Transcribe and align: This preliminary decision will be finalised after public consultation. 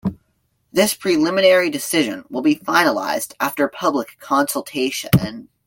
This 0.73 0.95
preliminary 0.95 1.69
decision 1.69 2.25
will 2.31 2.41
be 2.41 2.55
finalised 2.55 3.35
after 3.39 3.67
public 3.67 4.17
consultation. 4.19 5.47